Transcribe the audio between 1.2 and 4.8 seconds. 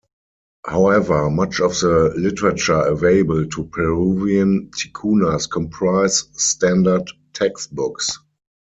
much of the literature available to Peruvian